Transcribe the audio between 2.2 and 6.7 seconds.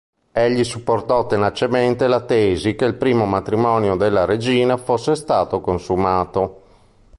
tesi che il primo matrimonio della regina fosse stato consumato.